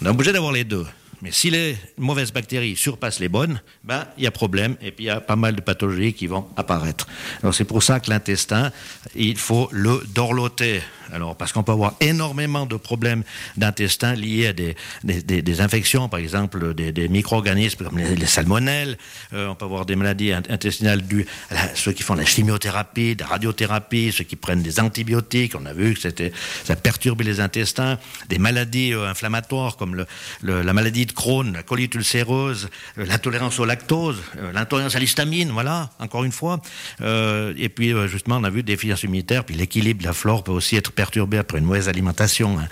On 0.00 0.06
est 0.06 0.10
obligé 0.10 0.32
d'avoir 0.32 0.52
les 0.52 0.64
deux. 0.64 0.86
Mais 1.22 1.30
si 1.30 1.50
les 1.50 1.76
mauvaises 1.98 2.32
bactéries 2.32 2.74
surpassent 2.74 3.20
les 3.20 3.28
bonnes, 3.28 3.60
ben, 3.84 4.06
il 4.18 4.24
y 4.24 4.26
a 4.26 4.32
problème 4.32 4.76
et 4.82 4.90
puis 4.90 5.04
il 5.04 5.06
y 5.06 5.10
a 5.10 5.20
pas 5.20 5.36
mal 5.36 5.54
de 5.54 5.60
pathologies 5.60 6.14
qui 6.14 6.26
vont 6.26 6.48
apparaître. 6.56 7.06
c'est 7.52 7.64
pour 7.64 7.84
ça 7.84 8.00
que 8.00 8.10
l'intestin, 8.10 8.72
il 9.14 9.38
faut 9.38 9.68
le 9.70 10.02
dorloter 10.12 10.82
Alors, 11.12 11.36
parce 11.36 11.52
qu'on 11.52 11.62
peut 11.62 11.72
avoir 11.72 11.94
énormément 12.00 12.66
de 12.66 12.76
problèmes 12.76 13.22
d'intestin 13.56 14.14
liés 14.14 14.48
à 14.48 14.52
des, 14.52 15.60
infections, 15.60 16.08
par 16.08 16.20
exemple 16.20 16.74
des, 16.74 17.08
micro-organismes 17.08 17.84
comme 17.84 17.98
les, 17.98 18.26
salmonelles. 18.26 18.96
Euh, 19.34 19.48
on 19.48 19.54
peut 19.54 19.64
avoir 19.64 19.86
des 19.86 19.96
maladies 19.96 20.32
intestinales 20.32 21.02
dues 21.02 21.26
à 21.50 21.74
ceux 21.74 21.92
qui 21.92 22.02
font 22.02 22.14
la 22.14 22.24
chimiothérapie, 22.24 23.16
la 23.18 23.26
radiothérapie, 23.26 24.12
ceux 24.12 24.24
qui 24.24 24.36
prennent 24.36 24.62
des 24.62 24.80
antibiotiques. 24.80 25.54
On 25.60 25.66
a 25.66 25.72
vu 25.72 25.94
que 25.94 26.08
ça 26.64 26.76
perturbait 26.76 27.24
les 27.24 27.40
intestins. 27.40 27.98
Des 28.28 28.38
maladies 28.38 28.94
euh, 28.94 29.08
inflammatoires 29.08 29.76
comme 29.76 30.04
la 30.42 30.72
maladie 30.72 31.06
de 31.06 31.12
Crohn, 31.12 31.52
la 31.52 31.62
colite 31.62 31.94
ulcéreuse, 31.94 32.68
euh, 32.98 33.04
l'intolérance 33.04 33.58
au 33.60 33.64
lactose, 33.64 34.22
l'intolérance 34.54 34.96
à 34.96 34.98
l'histamine, 34.98 35.50
voilà, 35.50 35.90
encore 35.98 36.24
une 36.24 36.32
fois. 36.32 36.60
et 37.00 37.68
puis, 37.68 37.92
justement, 38.08 38.36
on 38.36 38.44
a 38.44 38.50
vu 38.50 38.62
des 38.62 38.72
déficience 38.72 39.02
immunitaire, 39.02 39.44
puis 39.44 39.54
l'équilibre 39.54 40.00
de 40.00 40.06
la 40.06 40.12
flore 40.12 40.42
peut 40.42 40.52
aussi 40.52 40.76
être 40.76 40.92
perturbé 40.92 41.01
après 41.38 41.58
une 41.58 41.64
mauvaise 41.64 41.88
alimentation. 41.88 42.58
Hein. 42.58 42.68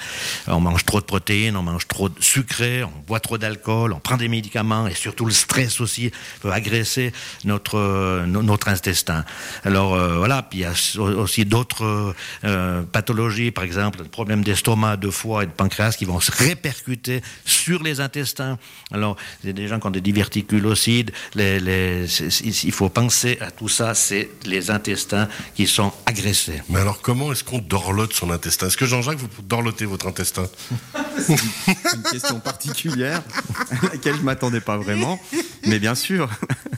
On 0.46 0.60
mange 0.60 0.84
trop 0.84 1.00
de 1.00 1.06
protéines, 1.06 1.56
on 1.56 1.62
mange 1.62 1.86
trop 1.88 2.08
de 2.08 2.22
sucré, 2.22 2.82
on 2.84 2.92
boit 3.06 3.20
trop 3.20 3.38
d'alcool, 3.38 3.92
on 3.92 4.00
prend 4.00 4.16
des 4.16 4.28
médicaments 4.28 4.86
et 4.86 4.94
surtout 4.94 5.24
le 5.24 5.32
stress 5.32 5.80
aussi 5.80 6.10
peut 6.40 6.52
agresser 6.52 7.12
notre 7.44 7.78
euh, 7.78 8.26
notre 8.26 8.68
intestin. 8.68 9.24
Alors 9.64 9.94
euh, 9.94 10.16
voilà, 10.16 10.42
puis 10.42 10.60
il 10.60 10.62
y 10.62 10.64
a 10.64 10.72
aussi 11.00 11.44
d'autres 11.44 12.14
euh, 12.44 12.82
pathologies, 12.82 13.50
par 13.50 13.64
exemple, 13.64 14.02
problèmes 14.04 14.42
d'estomac, 14.42 14.96
de 14.96 15.10
foie 15.10 15.44
et 15.44 15.46
de 15.46 15.52
pancréas 15.52 15.96
qui 15.96 16.04
vont 16.04 16.20
se 16.20 16.32
répercuter 16.32 17.22
sur 17.44 17.82
les 17.82 18.00
intestins. 18.00 18.58
Alors, 18.92 19.16
a 19.46 19.52
des 19.52 19.68
gens 19.68 19.80
qui 19.80 19.86
ont 19.86 19.90
des 19.90 20.00
diverticulocytes, 20.00 21.12
les, 21.34 21.60
les, 21.60 22.06
il 22.44 22.72
faut 22.72 22.88
penser 22.88 23.38
à 23.40 23.50
tout 23.50 23.68
ça, 23.68 23.94
c'est 23.94 24.30
les 24.44 24.70
intestins 24.70 25.28
qui 25.54 25.66
sont 25.66 25.92
agressés. 26.06 26.62
Mais 26.68 26.80
alors, 26.80 27.00
comment 27.00 27.32
est-ce 27.32 27.44
qu'on 27.44 27.58
dorlote 27.58 28.12
son 28.20 28.30
intestin 28.30 28.66
Est-ce 28.66 28.76
que 28.76 28.86
Jean-Jacques, 28.86 29.18
vous 29.18 29.28
dorlotez 29.42 29.86
votre 29.86 30.06
intestin 30.06 30.46
C'est 31.18 31.96
une 31.96 32.02
question 32.10 32.40
particulière 32.40 33.22
à 33.70 33.86
laquelle 33.92 34.14
je 34.14 34.20
ne 34.20 34.24
m'attendais 34.24 34.60
pas 34.60 34.76
vraiment. 34.76 35.18
Mais 35.66 35.78
bien 35.78 35.94
sûr, 35.94 36.28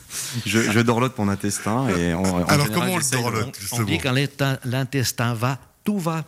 je, 0.45 0.79
dorlote 0.79 1.17
mon 1.17 1.27
intestin. 1.27 1.89
Et 1.89 2.11
alors, 2.11 2.71
comment 2.71 2.93
on 2.93 2.97
le 2.97 3.11
dorlote 3.11 3.59
On, 3.73 3.83
dit 3.83 3.97
quand 3.97 4.13
l'intestin 4.63 5.33
va, 5.33 5.59
tout 5.83 5.99
va, 5.99 6.23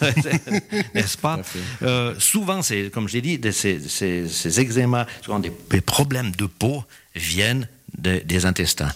n'est-ce 0.94 1.18
pas 1.18 1.40
euh, 1.82 2.14
Souvent, 2.18 2.62
c'est 2.62 2.90
comme 2.90 3.08
j'ai 3.08 3.20
dit, 3.20 3.38
ces, 3.52 3.78
ces, 3.80 4.26
ces 4.26 4.60
eczémas, 4.60 5.06
souvent 5.22 5.38
des, 5.38 5.50
problèmes 5.82 6.30
de 6.32 6.46
peau 6.46 6.82
viennent 7.14 7.68
des 7.98 8.46
intestins. 8.46 8.92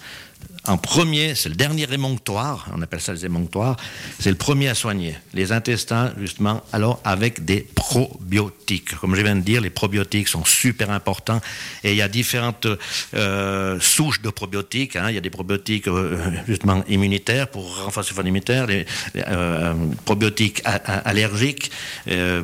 En 0.66 0.78
premier, 0.78 1.34
c'est 1.34 1.50
le 1.50 1.56
dernier 1.56 1.92
émonctoire, 1.92 2.68
on 2.74 2.80
appelle 2.80 3.00
ça 3.00 3.12
les 3.12 3.26
émonctoires, 3.26 3.76
c'est 4.18 4.30
le 4.30 4.36
premier 4.36 4.68
à 4.68 4.74
soigner. 4.74 5.14
Les 5.34 5.52
intestins, 5.52 6.14
justement, 6.18 6.62
alors 6.72 7.00
avec 7.04 7.44
des 7.44 7.60
probiotiques. 7.60 8.96
Comme 8.96 9.14
je 9.14 9.20
viens 9.20 9.36
de 9.36 9.42
dire, 9.42 9.60
les 9.60 9.68
probiotiques 9.68 10.28
sont 10.28 10.46
super 10.46 10.90
importants 10.90 11.42
et 11.82 11.90
il 11.90 11.96
y 11.96 12.02
a 12.02 12.08
différentes 12.08 12.66
euh, 13.14 13.78
souches 13.78 14.22
de 14.22 14.30
probiotiques. 14.30 14.96
Hein. 14.96 15.10
Il 15.10 15.14
y 15.14 15.18
a 15.18 15.20
des 15.20 15.28
probiotiques, 15.28 15.86
euh, 15.86 16.16
justement, 16.48 16.82
immunitaires 16.88 17.48
pour 17.48 17.84
renforcer 17.84 18.14
le 18.14 18.22
immunitaire, 18.22 18.66
des 18.66 18.86
euh, 19.16 19.74
probiotiques 20.06 20.62
allergiques 20.64 21.70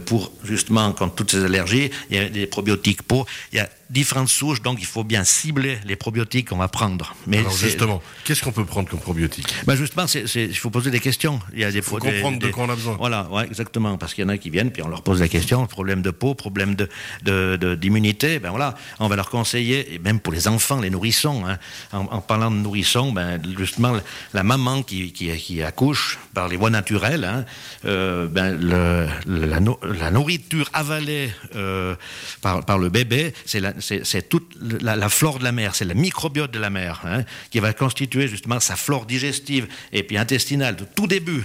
pour, 0.04 0.30
justement, 0.44 0.92
contre 0.92 1.14
toutes 1.14 1.30
ces 1.30 1.44
allergies. 1.44 1.90
Il 2.10 2.16
y 2.16 2.20
a 2.20 2.28
des 2.28 2.46
probiotiques 2.46 3.02
peau. 3.02 3.24
Différentes 3.90 4.28
souches, 4.28 4.62
donc 4.62 4.78
il 4.80 4.87
faut 4.87 5.04
bien 5.04 5.25
cibler 5.25 5.78
les 5.85 5.97
probiotiques 5.97 6.49
qu'on 6.50 6.56
va 6.56 6.68
prendre. 6.68 7.14
Mais 7.26 7.38
Alors 7.38 7.56
justement, 7.56 8.02
qu'est-ce 8.25 8.42
qu'on 8.42 8.52
peut 8.52 8.64
prendre 8.64 8.88
comme 8.88 9.00
probiotique 9.00 9.52
ben 9.66 9.75
Justement, 9.75 10.06
il 10.06 10.56
faut 10.56 10.70
poser 10.70 10.90
des 10.90 11.00
questions. 11.00 11.40
Il 11.52 11.61
y 11.61 11.64
a 11.64 11.73
des, 11.73 11.82
faut 11.82 11.99
comprendre 11.99 12.38
de 12.38 12.49
quoi 12.49 12.64
on 12.64 12.70
a 12.70 12.76
besoin. 12.76 12.97
Voilà, 12.97 13.28
ouais, 13.30 13.44
exactement, 13.47 13.99
parce 13.99 14.14
qu'il 14.14 14.23
y 14.23 14.26
en 14.26 14.30
a 14.30 14.38
qui 14.38 14.50
viennent, 14.50 14.70
puis 14.70 14.82
on 14.82 14.88
leur 14.88 15.02
pose 15.02 15.20
la 15.20 15.28
question, 15.28 15.66
problème 15.66 16.02
de 16.02 16.11
peau, 16.11 16.35
problème 16.35 16.76
de, 16.76 17.75
d'immunité, 17.75 18.38
ben 18.38 18.50
voilà, 18.50 18.75
on 19.00 19.09
va 19.09 19.16
leur 19.16 19.28
conseiller, 19.28 19.94
et 19.94 19.99
même 19.99 20.20
pour 20.20 20.32
les 20.32 20.47
enfants, 20.47 20.80
les 20.80 20.90
nourrissons, 20.90 21.44
hein, 21.47 21.59
en, 21.92 22.20
parlant 22.20 22.50
de 22.50 22.56
nourrissons, 22.56 23.12
ben 23.12 23.42
justement, 23.59 23.97
la 24.32 24.42
maman 24.42 24.82
qui, 24.82 25.12
qui, 25.12 25.62
accouche 25.62 26.18
par 26.32 26.49
les 26.49 26.56
voies 26.56 26.70
naturelles, 26.70 27.25
hein, 27.25 27.44
euh, 27.85 28.26
ben 28.28 28.56
le, 28.59 29.06
la, 29.26 29.61
la, 29.82 30.11
nourriture 30.11 30.70
avalée 30.73 31.30
euh, 31.56 31.94
par, 32.40 32.64
par 32.64 32.78
le 32.78 32.88
bébé, 32.88 33.35
c'est 33.44 33.61
la, 33.61 33.75
c'est 33.80 34.28
toute 34.28 34.56
la, 34.60 35.08
flore 35.08 35.38
de 35.38 35.44
la 35.44 35.52
mer, 35.52 35.75
c'est 35.75 35.84
le 35.84 35.94
microbiote 35.94 36.50
de 36.50 36.58
la 36.58 36.70
mer, 36.70 37.00
hein, 37.04 37.25
qui 37.50 37.60
va 37.60 37.72
constituer 37.72 38.28
justement 38.28 38.60
sa 38.60 38.76
flore 38.76 39.06
digestive 39.06 39.68
et 39.92 40.02
puis 40.02 40.16
intestinale 40.18 40.76
de 40.76 40.84
tout 40.84 41.06
début. 41.06 41.44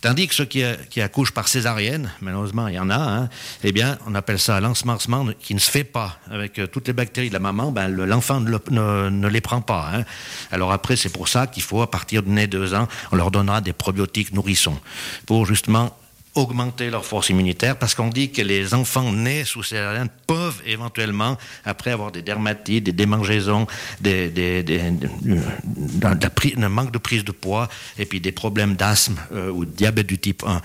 Tandis 0.00 0.28
que 0.28 0.34
ceux 0.34 0.46
qui, 0.46 0.62
accouchent 1.02 1.32
par 1.32 1.46
césarienne, 1.46 2.10
malheureusement 2.22 2.68
il 2.68 2.74
y 2.74 2.78
en 2.78 2.88
a, 2.88 2.96
hein, 2.96 3.28
eh 3.62 3.70
bien 3.70 3.98
on 4.06 4.14
appelle 4.14 4.38
ça 4.38 4.58
l'ensemencement 4.58 5.26
qui 5.38 5.54
ne 5.54 5.58
se 5.58 5.70
fait 5.70 5.84
pas 5.84 6.18
avec 6.30 6.58
euh, 6.58 6.66
toutes 6.66 6.86
les 6.86 6.94
bactéries 6.94 7.28
de 7.28 7.34
la 7.34 7.38
maman, 7.38 7.70
ben, 7.70 7.88
l'enfant 7.88 8.40
ne, 8.40 9.28
les 9.28 9.40
prend 9.42 9.60
pas. 9.60 9.90
Hein. 9.92 10.04
Alors 10.50 10.72
après 10.72 10.96
c'est 10.96 11.10
pour 11.10 11.28
ça 11.28 11.46
qu'il 11.46 11.62
faut 11.62 11.82
à 11.82 11.90
partir 11.90 12.22
de 12.22 12.30
nez 12.30 12.46
deux 12.46 12.72
ans, 12.72 12.88
on 13.12 13.16
leur 13.16 13.30
donnera 13.30 13.60
des 13.60 13.74
probiotiques 13.74 14.32
nourrissons 14.32 14.78
pour 15.26 15.44
justement 15.44 15.94
augmenter 16.34 16.90
leur 16.90 17.04
force 17.04 17.28
immunitaire 17.30 17.76
parce 17.76 17.94
qu'on 17.94 18.08
dit 18.08 18.30
que 18.30 18.42
les 18.42 18.74
enfants 18.74 19.12
nés 19.12 19.44
sous 19.44 19.62
césarienne 19.62 20.08
peuvent 20.26 20.62
éventuellement, 20.64 21.36
après 21.64 21.90
avoir 21.90 22.12
des 22.12 22.22
dermatites, 22.22 22.84
des 22.84 22.92
démangeaisons, 22.92 23.66
des, 24.00 24.28
des, 24.28 24.62
des, 24.62 24.80
un 24.80 26.68
manque 26.68 26.92
de 26.92 26.98
prise 26.98 27.24
de 27.24 27.32
poids 27.32 27.68
et 27.98 28.06
puis 28.06 28.20
des 28.20 28.32
problèmes 28.32 28.76
d'asthme 28.76 29.16
euh, 29.32 29.50
ou 29.50 29.64
de 29.64 29.70
diabète 29.70 30.06
du 30.06 30.18
type 30.18 30.44
1. 30.46 30.60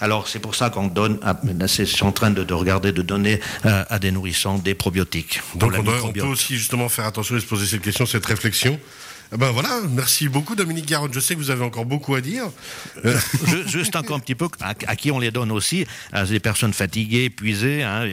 Alors 0.00 0.28
c'est 0.28 0.38
pour 0.38 0.54
ça 0.54 0.70
qu'on 0.70 0.86
donne, 0.86 1.18
je 1.44 1.84
suis 1.84 2.04
en 2.04 2.12
train 2.12 2.30
de, 2.30 2.52
regarder, 2.52 2.92
de 2.92 3.02
donner 3.02 3.40
euh, 3.66 3.84
à 3.88 3.98
des 3.98 4.12
nourrissons 4.12 4.58
des 4.58 4.74
probiotiques. 4.74 5.40
Donc 5.56 5.72
on, 5.76 6.08
on, 6.08 6.12
peut 6.12 6.22
aussi 6.22 6.56
justement 6.56 6.88
faire 6.88 7.06
attention 7.06 7.36
et 7.36 7.40
se 7.40 7.46
poser 7.46 7.66
cette 7.66 7.82
question, 7.82 8.06
cette 8.06 8.26
réflexion. 8.26 8.78
Eh 9.30 9.36
ben 9.36 9.50
voilà, 9.50 9.80
merci 9.90 10.26
beaucoup 10.26 10.54
Dominique 10.54 10.86
Garonne. 10.86 11.12
Je 11.12 11.20
sais 11.20 11.34
que 11.34 11.38
vous 11.38 11.50
avez 11.50 11.62
encore 11.62 11.84
beaucoup 11.84 12.14
à 12.14 12.22
dire. 12.22 12.44
Euh, 13.04 13.14
juste 13.66 13.94
encore 13.94 14.16
un 14.16 14.20
petit 14.20 14.34
peu, 14.34 14.48
à, 14.60 14.96
qui 14.96 15.10
on 15.10 15.18
les 15.18 15.30
donne 15.30 15.52
aussi 15.52 15.86
à 16.12 16.24
des 16.24 16.40
personnes 16.40 16.72
fatiguées, 16.72 17.24
épuisées, 17.24 17.82
hein, 17.82 18.08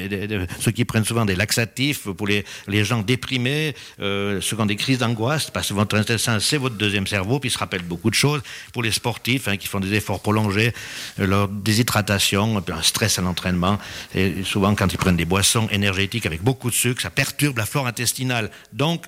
ceux 0.59 0.71
qui 0.71 0.83
prennent 0.83 1.05
souvent 1.05 1.23
des 1.23 1.37
laxatifs 1.37 2.09
pour 2.09 2.27
les, 2.27 2.43
les 2.67 2.83
gens 2.83 3.01
déprimés, 3.01 3.75
euh, 4.01 4.41
ceux 4.41 4.57
qui 4.57 4.61
ont 4.61 4.65
des 4.65 4.75
crises 4.75 4.97
d'angoisse, 4.97 5.49
parce 5.49 5.69
que 5.69 5.73
votre 5.73 5.95
intestin, 5.95 6.41
c'est 6.41 6.57
votre 6.57 6.75
deuxième 6.75 7.07
cerveau, 7.07 7.39
puis 7.39 7.49
il 7.49 7.53
se 7.53 7.59
rappelle 7.59 7.83
beaucoup 7.83 8.09
de 8.09 8.15
choses. 8.15 8.41
Pour 8.73 8.83
les 8.83 8.91
sportifs 8.91 9.47
hein, 9.47 9.55
qui 9.55 9.69
font 9.69 9.79
des 9.79 9.93
efforts 9.93 10.19
prolongés, 10.19 10.73
euh, 11.21 11.27
leur 11.27 11.47
déshydratation, 11.47 12.61
un 12.67 12.81
stress 12.81 13.19
à 13.19 13.21
l'entraînement, 13.21 13.79
et 14.13 14.43
souvent 14.43 14.75
quand 14.75 14.91
ils 14.91 14.97
prennent 14.97 15.15
des 15.15 15.23
boissons 15.23 15.69
énergétiques 15.71 16.25
avec 16.25 16.43
beaucoup 16.43 16.69
de 16.69 16.75
sucre, 16.75 17.01
ça 17.01 17.09
perturbe 17.09 17.57
la 17.57 17.65
flore 17.65 17.87
intestinale. 17.87 18.51
Donc, 18.73 19.05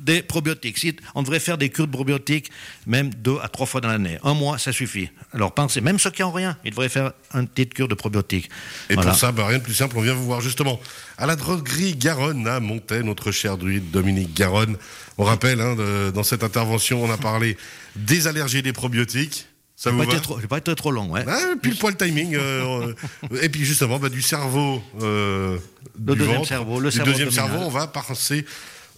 des 0.00 0.22
probiotiques. 0.22 1.00
on 1.14 1.22
devrait 1.22 1.40
faire 1.40 1.58
des 1.58 1.68
cures 1.68 1.86
de 1.86 1.92
probiotiques 1.92 2.50
même 2.86 3.10
deux 3.14 3.38
à 3.42 3.48
trois 3.48 3.66
fois 3.66 3.80
dans 3.80 3.88
l'année. 3.88 4.18
Un 4.24 4.34
mois, 4.34 4.58
ça 4.58 4.72
suffit. 4.72 5.10
Alors 5.32 5.52
pensez, 5.52 5.80
même 5.80 5.98
ceux 5.98 6.10
qui 6.10 6.22
n'ont 6.22 6.32
rien, 6.32 6.56
ils 6.64 6.70
devraient 6.70 6.88
faire 6.88 7.12
une 7.34 7.46
petite 7.46 7.74
cure 7.74 7.88
de 7.88 7.94
probiotiques. 7.94 8.50
Et 8.88 8.94
pour 8.94 9.14
ça, 9.14 9.32
bah, 9.32 9.46
rien 9.46 9.58
de 9.58 9.62
plus 9.62 9.74
simple, 9.74 9.96
on 9.98 10.02
vient 10.02 10.14
vous 10.14 10.24
voir 10.24 10.40
justement 10.40 10.80
à 11.18 11.26
la 11.26 11.36
droguerie 11.36 11.94
Garonne 11.96 12.46
à 12.46 12.60
Montaigne, 12.60 13.04
notre 13.04 13.30
cher 13.30 13.58
druide 13.58 13.90
Dominique 13.90 14.34
Garonne. 14.34 14.76
On 15.18 15.24
rappelle, 15.24 15.60
hein, 15.60 15.76
dans 16.14 16.22
cette 16.22 16.42
intervention, 16.42 17.04
on 17.04 17.10
a 17.10 17.18
parlé 17.18 17.56
des 17.96 18.26
allergies 18.26 18.62
des 18.62 18.72
probiotiques. 18.72 19.46
Ça 19.80 19.90
vous 19.90 20.02
va 20.02 20.20
trop, 20.20 20.36
pas 20.36 20.58
être 20.58 20.74
trop 20.74 20.90
long, 20.90 21.10
ouais. 21.10 21.24
Ah, 21.26 21.38
puis 21.60 21.70
le 21.70 21.76
poil 21.78 21.96
timing. 21.96 22.34
Euh, 22.34 22.92
et 23.40 23.48
puis 23.48 23.64
justement, 23.64 23.98
bah, 23.98 24.10
du 24.10 24.20
cerveau, 24.20 24.82
euh, 25.00 25.56
le 25.98 26.14
deuxième 26.14 26.44
cerveau, 26.44 26.80
le 26.80 26.90
du 26.90 26.98
deuxième 26.98 27.30
cerveau, 27.30 27.60
on 27.60 27.70
va 27.70 27.86
passer 27.86 28.44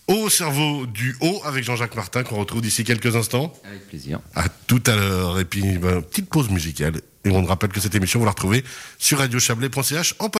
au 0.08 0.28
cerveau 0.28 0.86
du 0.86 1.16
haut 1.20 1.40
avec 1.44 1.64
Jean-Jacques 1.64 1.94
Martin 1.94 2.22
qu'on 2.22 2.36
retrouve 2.36 2.60
d'ici 2.60 2.84
quelques 2.84 3.14
instants. 3.16 3.52
Avec 3.64 3.86
plaisir. 3.88 4.20
À 4.34 4.48
tout 4.48 4.82
à 4.86 4.96
l'heure. 4.96 5.38
Et 5.40 5.44
puis, 5.44 5.78
ben, 5.78 6.02
petite 6.02 6.28
pause 6.28 6.50
musicale. 6.50 7.00
Et 7.24 7.30
on 7.30 7.44
rappelle 7.44 7.70
que 7.70 7.80
cette 7.80 7.94
émission, 7.94 8.18
vous 8.18 8.24
la 8.24 8.32
retrouvez 8.32 8.64
sur 8.98 9.18
radiochablais.ch 9.18 10.16
en 10.18 10.28